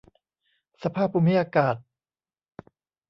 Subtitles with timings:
[0.83, 1.75] สภาพภูมิอากาศ